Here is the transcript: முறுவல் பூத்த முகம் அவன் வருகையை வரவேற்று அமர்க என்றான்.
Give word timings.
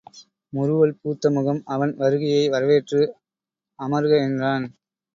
முறுவல் 0.53 0.93
பூத்த 1.01 1.31
முகம் 1.31 1.61
அவன் 1.67 1.93
வருகையை 1.95 2.43
வரவேற்று 2.49 3.01
அமர்க 3.79 4.13
என்றான். 4.27 4.67